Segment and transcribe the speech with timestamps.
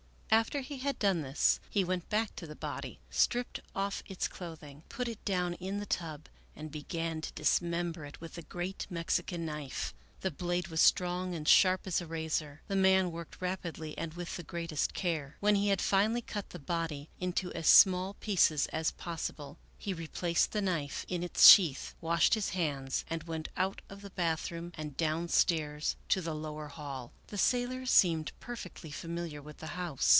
[0.33, 4.81] After he had done this he went back to the body, stripped off its clothing,
[4.87, 9.45] put it down in the tub and began to dismember it with the great Mexican
[9.45, 9.93] knife.
[10.21, 12.61] The blade was strong and sharp as a razor.
[12.69, 15.35] The man worked rapidly and with the greatest care.
[15.41, 20.53] When he had finally cut the body into as small pieces as possible, he replaced
[20.53, 23.81] the knife in its sheath, washed his 83 American Mystery Stories hands, and went out
[23.89, 27.11] of the bathroom and downstairs to the lower hall.
[27.27, 30.07] The sailor seemed perfectly familiar with the house.